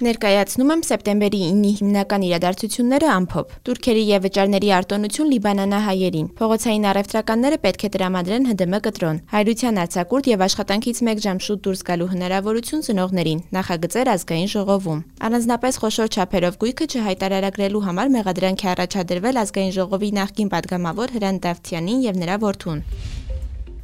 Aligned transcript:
Ներկայացնում 0.00 0.70
եմ 0.72 0.82
սեպտեմբերի 0.88 1.38
9-ի 1.44 1.70
հիմնական 1.80 2.22
իրադարձությունները 2.24 3.08
ամփոփ։ 3.14 3.50
Թուրքերի 3.68 4.04
եւ 4.08 4.22
վճարների 4.26 4.70
արտոնություն 4.76 5.28
Լիբանանահայերին։ 5.32 6.30
Փողոցային 6.40 6.86
առևտրականները 6.92 7.58
պետք 7.66 7.84
է 7.84 7.90
տրամադրեն 7.96 8.48
ՀԴՄ 8.54 8.80
կտրոն։ 8.88 9.20
Հայրության 9.34 9.82
արձակուրդ 9.84 10.32
եւ 10.32 10.46
աշխատանքից 10.48 11.02
1 11.04 11.22
ժամ 11.26 11.44
շուտ 11.44 11.62
դուրս 11.68 11.84
գալու 11.90 12.10
հնարավորություն 12.16 12.84
ծնողներին։ 12.88 13.44
Նախագծեր 13.60 14.12
ազգային 14.16 14.52
ժողովում։ 14.56 15.06
Առանձնապես 15.28 15.80
խոշոր 15.84 16.12
չափերով 16.16 16.60
գույքը 16.64 16.86
չհայտարարագրելու 16.96 17.86
համար 17.90 18.14
մեղադրանք 18.16 18.60
է 18.64 18.72
առաջադրվել 18.80 19.44
ազգային 19.44 19.74
ժողովի 19.76 20.14
նախկին 20.20 20.52
падգամավոր 20.56 21.18
Հրանտ 21.20 21.44
Դավթյանին 21.44 22.06
եւ 22.08 22.24
նրա 22.24 22.44
որդուն։ 22.48 22.86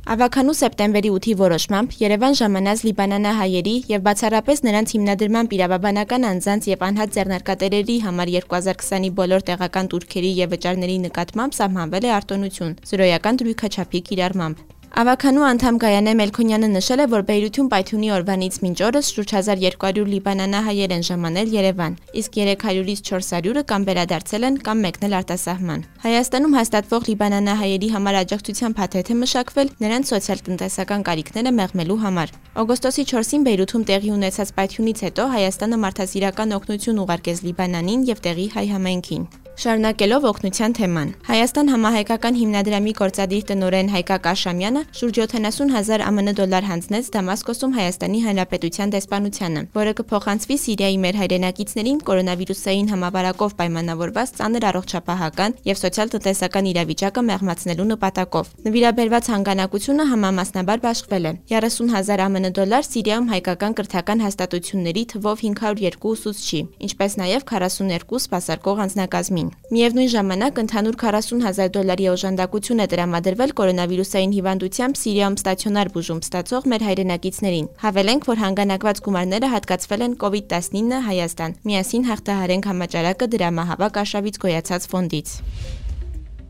Ավականու 0.06 0.52
սեպտեմբերի 0.54 1.10
8-ի 1.10 1.32
որոշմամբ 1.38 1.94
Երևան 1.98 2.36
ժամանած 2.38 2.82
Լիբանանահայերի 2.86 3.72
եւ 3.90 4.04
բացառապես 4.06 4.62
նրանց 4.66 4.92
հիմնադրման 4.94 5.50
իրավաբանական 5.56 6.26
անձանց 6.28 6.68
եւ 6.70 6.84
անհատ 6.88 7.16
ձեռնարկատերերի 7.16 7.96
համար 8.06 8.32
2020-ի 8.36 9.10
բոլոր 9.18 9.46
տեղական 9.50 9.90
турքերի 9.96 10.30
եւ 10.46 10.54
վճարների 10.54 11.00
նկատմամբ 11.10 11.58
սահմանվել 11.58 12.06
է 12.06 12.16
արտոնություն՝ 12.22 12.78
զրոյական 12.86 13.42
դրույքաչափի 13.42 14.06
կիրառմամբ։ 14.06 14.62
Ավականու 14.96 15.42
անդամ 15.44 15.76
Գայանե 15.76 16.12
Մելքոնյանը 16.16 16.68
նշել 16.72 17.00
է, 17.04 17.06
որ 17.12 17.24
Բեյրութում 17.28 17.66
պայթյունի 17.68 18.08
օրվանից 18.16 18.54
մինչ 18.64 18.78
օրս 18.86 19.10
շուրջ 19.12 19.34
1200 19.36 20.06
լիբանանահայեր 20.12 20.94
են 20.96 21.04
ժամանել 21.08 21.52
Երևան, 21.52 21.98
իսկ 22.22 22.38
300-ից 22.38 23.02
400-ը 23.10 23.64
կամ 23.68 23.84
վերադարձել 23.90 24.48
են 24.48 24.56
կամ 24.64 24.82
մեկնել 24.86 25.18
արտասահման։ 25.20 25.84
Հայաստանում 26.06 26.56
հաստատվող 26.56 27.08
լիբանանահայերի 27.12 27.90
համար 27.92 28.20
աջակցության 28.24 28.76
փաթեթ 28.80 29.12
է 29.12 29.20
մշակվել 29.20 29.72
նրանց 29.84 30.12
սոցիալ-տնտեսական 30.16 31.08
կարիքները 31.12 31.56
մեղմելու 31.60 32.02
համար։ 32.08 32.36
Օգոստոսի 32.64 33.04
4-ին 33.12 33.44
Բեյրութում 33.52 33.88
տեղի 33.92 34.16
ունեցած 34.16 34.54
պայթյունից 34.56 35.08
հետո 35.10 35.32
Հայաստանը 35.36 35.82
մարդասիրական 35.84 36.56
օգնություն 36.56 37.02
ուղարկեց 37.04 37.44
Լիբանանին 37.50 38.08
եւ 38.16 38.24
տեղի 38.30 38.54
հայ 38.56 38.70
համայնքին։ 38.72 39.28
Շարունակելով 39.56 40.24
օգնության 40.28 40.74
թեման, 40.76 41.10
Հայաստան 41.24 41.70
համահայկական 41.72 42.34
հիմնադրամի 42.36 42.92
գործադիր 42.98 43.44
տնօրեն 43.48 43.86
Հայկակ 43.94 44.26
Աշամյանը 44.32 44.80
շուրջ 44.98 45.20
70 45.32 45.70
հազար 45.72 46.02
ԱՄՆ 46.12 46.34
դոլար 46.36 46.66
հանձնեց 46.68 47.08
Դամասկոսում 47.14 47.72
Հայաստանի 47.78 48.20
Հանրապետության 48.26 48.92
դեսպանությանը, 48.92 49.62
որը 49.78 49.94
կփոխանցվի 50.00 50.56
Սիրիայի 50.60 50.98
մեր 51.06 51.18
հայրենակիցներին 51.20 52.02
կորոնավիրուսային 52.04 52.90
համավարակով 52.92 53.56
պայմանավորված 53.56 54.34
ծանր 54.36 54.68
առողջապահական 54.76 55.56
եւ 55.72 55.80
սոցիալ-տնտեսական 55.80 56.70
իրավիճակը 56.76 57.24
մեղմացնելու 57.32 57.88
նպատակով։ 57.96 58.52
Նվիրաբերված 58.68 59.32
հանգանակությունը 59.32 60.08
համամասնաբար 60.12 60.84
բաշխվել 60.84 61.30
է 61.32 61.34
30 61.56 61.96
հազար 61.96 62.24
ԱՄՆ 62.28 62.52
դոլար 62.60 62.84
Սիրիայում 62.92 63.32
հայկական 63.32 63.76
կրթական 63.80 64.24
հաստատությունների 64.26 65.02
թվով 65.16 65.44
502 65.48 66.12
ուսուցչի, 66.12 66.60
ինչպես 66.90 67.20
նաեւ 67.24 67.48
42 67.56 68.24
սպասարկող 68.26 68.84
անձնակազմին 68.86 69.45
Թուրքիային։ 69.46 69.72
Միևնույն 69.76 70.10
ժամանակ 70.12 70.58
ընդհանուր 70.62 70.96
40 71.02 71.42
հազար 71.46 71.70
դոլարի 71.76 72.06
օժանդակություն 72.12 72.82
է 72.82 72.86
տրամադրվել 72.92 73.54
կորոնավիրուսային 73.60 74.34
հիվանդությամբ 74.36 75.00
Սիրիայում 75.00 75.38
ստացիոնար 75.40 75.90
բուժում 75.96 76.20
ստացող 76.26 76.68
մեր 76.72 76.86
հայրենակիցներին։ 76.86 77.70
Հավելենք, 77.86 78.28
որ 78.30 78.42
հանգանակված 78.46 79.02
գումարները 79.06 79.50
հատկացվել 79.54 80.06
են 80.06 80.18
COVID-19 80.26 81.02
Հայաստան։ 81.10 81.58
Միասին 81.66 82.06
հաղթահարենք 82.10 82.70
համաճարակը 82.70 83.32
դրամահավաք 83.36 84.00
արշավից 84.06 84.40
գոյացած 84.46 84.88
ֆոնդից։ 84.94 85.36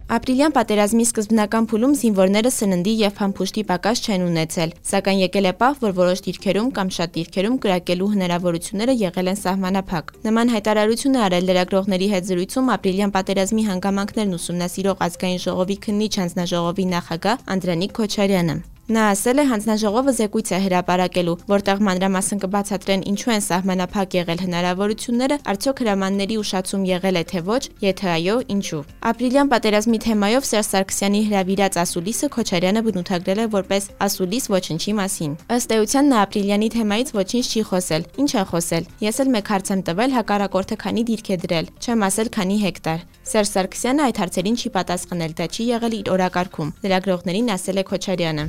Ապրիլյան 0.07 0.53
պատերազմի 0.55 1.05
սկզբնական 1.09 1.65
փուլում 1.67 1.95
զինվորները 1.99 2.51
սննդի 2.55 2.93
եւ 3.01 3.15
փամփուշտի 3.19 3.65
պակաս 3.71 4.03
չեն 4.07 4.27
ունեցել, 4.27 4.75
սակայն 4.91 5.19
եկել 5.25 5.49
է 5.51 5.53
պահ, 5.63 5.81
որ 5.83 5.97
որոշ 5.97 6.23
դիրքերում 6.27 6.69
կամ 6.77 6.93
շատ 6.97 7.13
դիրքերում 7.17 7.57
կրակելու 7.65 8.09
հնարավորությունները 8.13 8.95
եղել 9.01 9.33
են 9.33 9.41
սահմանափակ։ 9.43 10.15
Նման 10.29 10.55
հայտարարություն 10.55 11.19
է 11.19 11.25
արել 11.27 11.51
լրագրողների 11.51 12.11
հետ 12.15 12.31
զրույցում 12.31 12.73
ապրիլյան 12.77 13.17
պատերազմի 13.19 13.67
հանգամանքներն 13.73 14.39
ուսումնասիրող 14.39 15.05
ազգային 15.11 15.45
ժողովի 15.49 15.81
քննիչ 15.91 16.13
հանձնաժողովի 16.23 16.89
նախագահ 16.95 17.45
Անդրանիկ 17.57 17.99
Քոչարյանը։ 17.99 18.59
Նա 18.87 19.05
ասել 19.11 19.43
է 19.43 19.45
հանձնաժողովը 19.51 20.13
զեկույց 20.15 20.51
է 20.55 20.59
հրապարակելու, 20.63 21.33
որտեղ 21.51 21.81
մանրամասն 21.87 22.41
կբացատրեն 22.45 23.01
ինչու 23.11 23.33
են 23.35 23.41
սահմանափակ 23.47 24.13
եղել 24.15 24.43
հնարավորությունները, 24.47 25.39
արդյոք 25.51 25.83
հրամանների 25.83 26.37
ուշացում 26.39 26.85
եղել 26.87 27.19
է 27.19 27.25
թե 27.33 27.43
ոչ, 27.51 27.63
եթե 27.83 28.07
այո, 28.15 28.37
ինչու։ 28.55 28.83
Ապրիլյան 29.11 29.51
պատերազմի 29.51 29.99
թեմայով 30.07 30.47
Սերժ 30.47 30.69
Սարգսյանի 30.71 31.23
հրավիրած 31.27 31.79
ասուլիսը 31.83 32.31
Քոչարյանը 32.37 32.85
բնութագրել 32.87 33.43
է 33.43 33.49
որպես 33.57 33.91
ասուլիս 34.07 34.47
ոչնչի 34.55 34.95
մասին։ 35.03 35.35
Ըստ 35.57 35.77
էության 35.77 36.11
նա 36.15 36.23
ապրիլյանի 36.31 36.71
թեմայից 36.77 37.13
ոչինչ 37.19 37.47
չի 37.51 37.63
խոսել։ 37.75 38.09
Ինչ 38.23 38.31
է 38.31 38.47
խոսել։ 38.55 38.89
Ես 39.03 39.21
էլ 39.27 39.35
մեկ 39.35 39.51
հարց 39.51 39.75
եմ 39.75 39.85
տվել 39.91 40.17
հակառակորդը 40.21 40.81
քանի 40.87 41.07
դիրք 41.11 41.27
է 41.27 41.41
դրել։ 41.43 41.71
Չեմ 41.83 42.07
ասել 42.07 42.33
քանի 42.39 42.59
հեկտար։ 42.63 43.05
Սերժ 43.27 43.49
Սարգսյանը 43.57 44.07
այդ 44.07 44.23
հարցերին 44.23 44.59
չի 44.63 44.71
պատասխանել, 44.79 45.37
դա 45.43 45.47
չի 45.51 45.71
եղել 45.75 45.99
իր 45.99 46.11
օրակարգում։ 46.15 46.75
Լրագրողներին 46.87 47.55
ասել 47.57 47.83
է 47.83 47.87
Քոչարյանը։ 47.91 48.45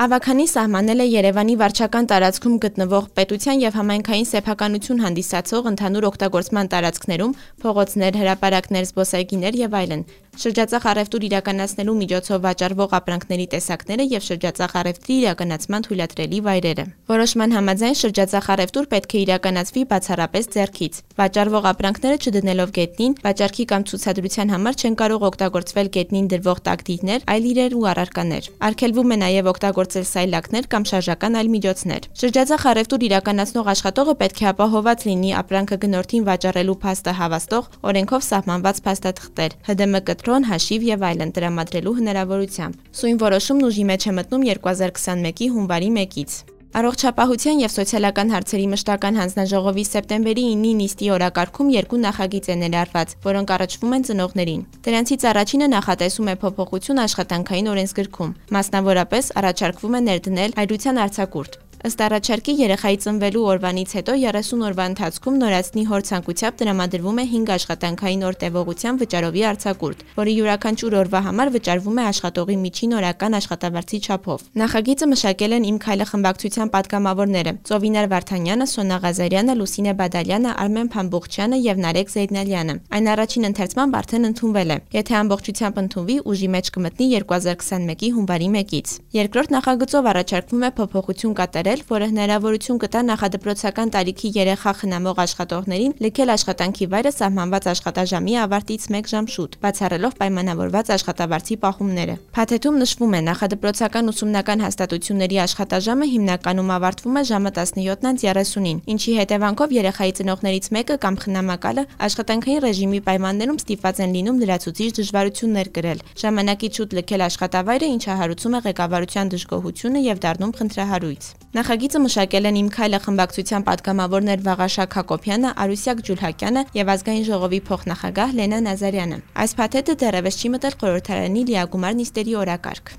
Ավականի 0.00 0.44
սահմանել 0.48 1.02
է 1.04 1.06
Երևանի 1.12 1.54
վարչական 1.60 2.06
տարածքում 2.08 2.54
գտնվող 2.64 3.08
պետության 3.18 3.58
եւ 3.60 3.74
համայնքային 3.76 4.28
սեփականություն 4.30 5.02
հանդիսացող 5.04 5.68
ընդհանուր 5.70 6.06
օգտագործման 6.08 6.70
տարածքներում 6.72 7.34
փողոցներ, 7.60 8.16
հրապարակներ, 8.22 8.86
զբոսայգիներ 8.88 9.58
եւ 9.60 9.76
այլն, 9.82 10.04
շրջածախ 10.38 10.84
առևտուր 10.90 11.24
իրականացնելու 11.26 11.94
միջոցով 12.00 12.38
վաճառվող 12.44 12.92
ապրանքների 12.96 13.46
տեսակները 13.54 14.04
եւ 14.10 14.22
շրջածախ 14.26 14.74
առևտրի 14.80 15.14
իրականացման 15.20 15.84
թույլատրելի 15.86 16.38
վայրերը։ 16.46 16.84
Որոշման 17.10 17.54
համաձայն 17.56 17.96
շրջածախ 18.00 18.46
առևտուր 18.54 18.86
պետք 18.94 19.10
է 19.10 19.20
իրականացվի 19.20 19.82
բացառապես 19.90 20.44
ձեռքից։ 20.54 20.94
Վաճառվող 21.20 21.64
ապրանքները 21.70 22.16
չդնելով 22.20 22.70
գետնին, 22.78 23.16
վաճառքի 23.26 23.64
կամ 23.70 23.82
ցուցադրության 23.90 24.52
համար 24.54 24.74
չեն 24.80 24.94
կարող 25.00 25.26
օգտագործվել 25.30 25.88
գետնին 25.98 26.30
դրվող 26.30 26.58
տակտիկներ, 26.70 27.20
այլ 27.34 27.44
իրեր 27.50 27.72
ու 27.80 27.84
առարկաներ։ 27.90 28.44
Արգելվում 28.70 29.10
է 29.10 29.16
նաեւ 29.20 29.50
օգտագործել 29.50 30.06
սայլակներ 30.10 30.70
կամ 30.70 30.84
շարժական 30.90 31.38
այլ 31.40 31.48
միջոցներ։ 31.50 32.08
Շրջածախ 32.20 32.62
առևտուր 32.70 33.06
իրականացնող 33.10 33.70
աշխատողը 33.74 34.14
պետք 34.20 34.40
է 34.40 34.48
ապահոված 34.50 35.04
լինի 35.10 35.30
ապրանքը 35.40 35.76
գնորդին 35.84 36.26
վաճառելու 36.30 36.78
փաստը 36.80 37.12
հավաստող 37.20 37.70
օրենքով 37.90 38.22
սահմանված 38.30 38.82
փաստաթղթեր, 38.86 39.52
ՀԴՄ 39.70 40.19
կտրոն, 40.20 40.44
հաշիվ 40.50 40.82
եւ 40.84 41.04
այլն 41.08 41.30
տրամադրելու 41.32 41.92
հնարավորությամբ։ 41.96 42.80
Սույն 43.00 43.20
որոշումն 43.24 43.66
ուժի 43.70 43.84
մեջ 43.88 44.02
է 44.04 44.12
մտնում 44.20 44.42
2021-ի 44.50 45.46
հունվարի 45.54 45.88
1-ից։ 45.96 46.34
Առողջապահության 46.70 47.62
եւ 47.64 47.72
սոցիալական 47.74 48.28
հարցերի 48.30 48.66
մշտական 48.70 49.16
հանձնաժողովի 49.18 49.84
սեպտեմբերի 49.88 50.44
9-ի 50.50 50.74
նիստի 50.80 51.08
օրակարգում 51.16 51.72
երկու 51.74 51.98
նախագիծ 52.04 52.46
է 52.46 52.56
ներառված, 52.60 53.14
որոնք 53.24 53.54
առաջվում 53.56 53.96
են 53.96 54.06
ծնողներին։ 54.10 54.62
Դրանցից 54.86 55.26
առաջինը 55.32 55.70
նախատեսում 55.74 56.30
է 56.30 56.36
փոփոխություն 56.44 57.02
աշխատանքային 57.08 57.72
օրենսգրքում։ 57.74 58.36
Մասնավորապես 58.60 59.32
առաջարկվում 59.40 59.98
է 59.98 60.04
ներդնել 60.10 60.56
հայրության 60.60 61.02
արձակուրդ։ 61.08 61.60
Ըստ 61.80 62.00
առաջարկի 62.04 62.52
երեխայի 62.60 62.96
ծնվելու 63.00 63.42
օրվանից 63.50 63.92
հետո 63.96 64.14
30 64.20 64.64
օրվա 64.68 64.84
ընթացքում 64.90 65.36
նորացնի 65.40 65.84
հոր 65.88 66.02
ցանկությամբ 66.08 66.56
տրամադրվում 66.60 67.20
է 67.20 67.24
5 67.30 67.52
աշխատանքային 67.54 68.24
օր 68.28 68.36
տևողության 68.42 68.98
վճարովի 69.00 69.44
արձակուրդ, 69.50 70.02
որը 70.20 70.34
յուրաքանչյուր 70.36 70.96
օրվա 71.00 71.20
համար 71.24 71.52
վճարվում 71.54 72.00
է 72.00 72.04
աշխատողի 72.10 72.56
միջին 72.60 72.92
օրական 73.00 73.36
աշխատավարձի 73.40 74.00
չափով։ 74.04 74.44
Նախագիծը 74.60 75.08
մշակել 75.08 75.56
են 75.56 75.64
Իմ 75.70 75.78
քայլը 75.80 76.06
խմբակցության 76.10 76.68
падգամավորները՝ 76.76 77.52
Ծովինար 77.70 78.06
Վարդանյանը, 78.12 78.66
Սոնա 78.76 78.96
Ղազարյանը, 79.00 79.56
Լուսինե 79.60 79.92
Բադալյանը, 80.04 80.50
Արմեն 80.60 80.92
Փամբողջյանը 81.00 81.56
եւ 81.64 81.80
Նարեկ 81.80 82.12
Զեյդնալյանը։ 82.20 82.74
Այն 83.00 83.10
առաջին 83.16 83.48
ընթերցման 83.50 83.96
արդեն 84.00 84.28
ընդունվել 84.30 84.70
է։ 84.70 84.78
Եթե 85.00 85.12
ամբողջությամբ 85.20 85.80
ընդունվի, 85.80 86.16
ուժի 86.28 86.48
մեջ 86.50 86.70
կմտնի 86.76 87.06
2021-ի 87.16 88.08
հունվարի 88.20 88.48
1-ից։ 88.50 88.88
Երկրորդ 89.20 89.54
նախագծով 89.54 90.10
առաջարկվում 90.10 90.64
է 90.66 90.70
փոփոխություն 90.80 91.36
կատարել 91.40 91.69
կատարել, 91.70 91.86
որը 91.86 92.06
հնարավորություն 92.10 92.78
կտա 92.82 93.00
նախադպրոցական 93.06 93.90
տարիքի 93.94 94.28
երեխա 94.34 94.70
խնամող 94.80 95.18
աշխատողներին 95.22 95.92
լքել 96.02 96.30
աշխատանքի 96.34 96.86
վայրը 96.90 97.12
սահմանված 97.14 97.64
աշխատաժամի 97.70 98.34
ավարտից 98.44 98.86
1 98.90 99.10
ժամ 99.10 99.26
շուտ, 99.30 99.52
բացառելով 99.62 100.16
պայմանավորված 100.20 100.90
աշխատավարձի 100.96 101.56
պահումները։ 101.62 102.14
Փաթեթում 102.34 102.80
նշվում 102.82 103.14
է 103.14 103.20
նախադպրոցական 103.30 104.10
ուսումնական 104.10 104.64
հաստատությունների 104.66 105.36
աշխատաժամը 105.46 106.06
հիմնականում 106.10 106.72
ավարտվում 106.80 107.20
է 107.20 107.22
ժամը 107.30 107.50
17:30-ին, 107.60 108.78
ինչի 108.90 109.12
հետևանքով 109.20 109.74
երեխայի 109.78 110.12
ծնողներից 110.18 110.66
մեկը 110.74 110.96
կամ 111.06 111.14
խնամակալը 111.22 111.86
աշխատանքային 112.10 112.62
ռեժիմի 112.66 113.00
պայմաններում 113.06 113.60
ստիպված 113.62 114.02
են 114.02 114.14
լինում 114.18 114.40
լրացուցիչ 114.42 114.90
դժվարություններ 114.98 115.70
կրել։ 115.76 116.02
Ժամանակից 116.24 116.80
շուտ 116.80 116.98
լքել 116.98 117.26
աշխատավայրը, 117.30 117.92
ինչը 117.94 118.18
հարուցում 118.20 118.56
է 118.58 118.64
ղեկավարության 118.66 119.32
դժգոհությունը 119.36 120.00
եւ 120.10 120.24
դառնում 120.24 120.56
խնդրահարույց։ 120.60 121.30
Նախագիծը 121.60 122.00
մշակել 122.00 122.48
են 122.48 122.56
Իմ 122.56 122.68
քայլը 122.72 122.98
խմբակցության 123.04 123.64
падգամավորներ 123.66 124.44
Վաղաշակ 124.46 124.96
Հակոբյանը, 124.98 125.50
Արուսյակ 125.64 126.00
Ջուլհակյանը 126.06 126.62
եւ 126.78 126.92
ազգային 126.94 127.26
ժողովի 127.28 127.60
փոխնախագահ 127.68 128.32
Լենա 128.40 128.62
Նազարյանը։ 128.70 129.20
Այս 129.44 129.56
փաթեթը 129.60 129.98
դեռևս 130.06 130.40
չի 130.40 130.54
մտել 130.56 130.80
խորհրդարանի 130.80 131.46
լիագումար 131.52 132.00
նիստերի 132.00 132.40
օրակարգ։ 132.46 132.96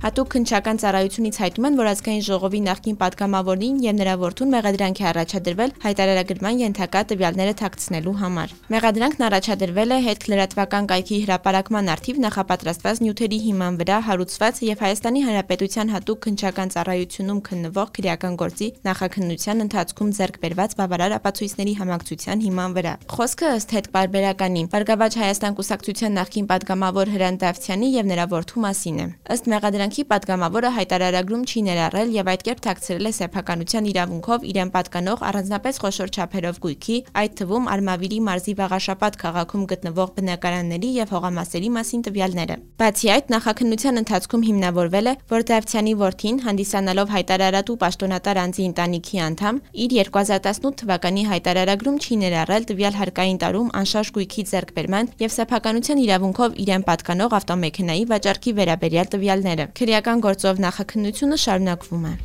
Հատուկ 0.00 0.28
քնչական 0.32 0.78
ծառայությունից 0.80 1.38
հայտում 1.42 1.66
են, 1.68 1.74
որ 1.76 1.88
ազգային 1.90 2.22
ժողովի 2.24 2.60
նախկին 2.64 2.94
падգամավորին 3.00 3.80
եւ 3.84 3.96
նրա 3.98 4.12
որդուն 4.22 4.52
մեղադրանք 4.54 5.00
է 5.00 5.04
առաջադրվել 5.10 5.74
հայտարարագրման 5.82 6.60
ենթակա 6.62 7.02
տվյալները 7.10 7.52
թաքցնելու 7.60 8.14
համար։ 8.20 8.54
Մեղադրանքն 8.72 9.24
առաջադրվել 9.28 9.92
է 9.92 9.98
հետ 10.06 10.24
լրատվական 10.32 10.88
կայքի 10.88 11.18
հրապարակման 11.20 11.90
արդիվ 11.92 12.20
նախապատրաստված 12.24 13.02
նյութերի 13.04 13.40
հիման 13.44 13.76
վրա 13.80 13.98
հարուցված 14.08 14.62
եւ 14.70 14.80
Հայաստանի 14.80 15.20
Հանրապետության 15.28 15.92
հատուկ 15.92 16.22
քնչական 16.24 16.72
ծառայությունում 16.80 17.44
քննվող 17.50 17.92
քրեական 18.00 18.40
գործի 18.40 18.68
նախաքննության 18.88 19.64
ընթացքում 19.68 20.10
ձեռք 20.16 20.40
բերված 20.40 20.70
բավարար 20.80 21.16
ապացույցների 21.20 21.76
համակցության 21.84 22.44
հիման 22.48 22.78
վրա։ 22.80 22.96
Խոսքը 23.20 23.52
ըստ 23.60 23.76
հետ 23.76 23.92
բարբերականի 24.00 24.64
Բարգավաճ 24.72 25.20
Հայաստան 25.20 25.60
կուսակցության 25.60 26.18
նախկին 26.20 26.50
падգամավոր 26.54 27.14
Հրանտ 27.20 27.44
Դավթյանի 27.44 27.88
եւ 28.00 28.10
նրա 28.14 28.24
որդու 28.30 28.64
մասին 28.64 29.00
է։ 29.00 29.06
Ըստ 29.34 29.50
մեղադրանք 29.50 29.89
հարգանքի 29.90 30.02
падգամավորը 30.10 30.70
հայտարարագրում 30.76 31.40
չի 31.50 31.60
ներառել 31.66 32.10
եւ 32.14 32.28
այդ 32.30 32.42
կերպ 32.46 32.60
թաքցրել 32.62 33.06
է 33.08 33.10
սեփականության 33.16 33.86
իրավունքով 33.90 34.44
իրեն 34.50 34.70
պատկանող 34.70 35.22
առանձնապես 35.30 35.80
խոշոր 35.82 36.12
չափերով 36.14 36.60
գույքի, 36.62 36.96
այդ 37.20 37.32
թվում 37.40 37.66
Արմավիրի 37.74 38.20
մարզի 38.30 38.54
Վաղաշապատ 38.60 39.18
քաղաքում 39.20 39.64
գտնվող 39.72 40.12
բնակարանների 40.20 40.90
եւ 41.00 41.10
հողամասերի 41.10 41.70
մասին 41.74 42.04
տվյալները։ 42.06 42.56
Բացի 42.78 43.10
այդ, 43.10 43.26
նախաքննության 43.34 44.00
ընթացքում 44.00 44.44
հիմնավորվել 44.46 45.10
է, 45.10 45.14
որ 45.34 45.42
Դավթյանի 45.50 45.94
որդին 46.00 46.36
հանդիսանալով 46.46 47.08
հայտարարատու 47.10 47.78
պաշտոնատար 47.82 48.40
անձի 48.46 48.62
ընտանիքի 48.70 49.18
անդամ 49.26 49.60
իր 49.80 49.90
2018 50.06 50.78
թվականի 50.80 51.26
հայտարարագրում 51.34 51.98
չի 52.00 52.20
ներառել 52.20 52.68
տվյալ 52.70 52.94
հարկային 53.00 53.40
տարում 53.42 53.74
անշարժ 53.80 54.14
գույքի 54.20 54.46
ձեռքբերման 54.54 55.12
եւ 55.24 55.34
սեփականության 55.40 56.02
իրավունքով 56.04 56.58
իրեն 56.64 56.86
պատկանող 56.90 57.36
ավտոմեքենայի 57.40 58.04
վաճառքի 58.10 58.56
վերաբերյալ 58.60 59.10
տվյալները։ 59.14 59.66
Քրեական 59.80 60.20
գործով 60.20 60.58
նախաքննությունը 60.60 61.36
շարունակվում 61.40 62.08
է։ 62.10 62.16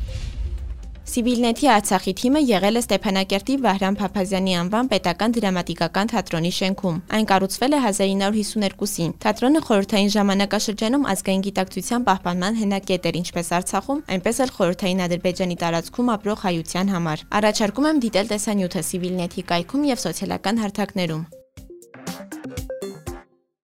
Սիվիլնեթի 1.06 1.68
Արցախի 1.72 2.12
թիմը 2.18 2.40
եղել 2.42 2.76
է 2.76 2.80
Ստեփանակերտի 2.82 3.54
Վահրամ 3.64 3.96
Փափազյանի 4.00 4.56
անվան 4.60 4.90
պետական 4.90 5.34
դրամատիկական 5.36 6.10
թատրոնի 6.12 6.50
շենքում։ 6.56 6.98
Այն 7.16 7.28
կառուցվել 7.30 7.76
է 7.76 7.80
1952-ին։ 7.84 9.14
Թատրոնը 9.24 9.62
խորհրդային 9.70 10.12
ժամանակաշրջանում 10.16 11.08
ազգային 11.14 11.46
գիտակցության 11.46 12.06
պահպանման 12.10 12.60
հենակետ 12.60 13.08
էր 13.12 13.20
ինչպես 13.22 13.50
Արցախում, 13.60 14.04
այնպես 14.18 14.42
էլ 14.44 14.54
խորհրդային 14.58 15.02
Ադրբեջանի 15.06 15.58
տարածքում 15.62 16.12
ապրող 16.18 16.44
հայության 16.50 16.92
համար։ 16.96 17.24
Առաջարկում 17.40 17.90
եմ 17.94 18.04
դիտել 18.04 18.30
տեսանյութը 18.36 18.86
Սիվիլնեթի 18.90 19.48
կայքում 19.54 19.90
եւ 19.94 20.06
սոցիալական 20.06 20.64
հարթակներում։ 20.66 21.26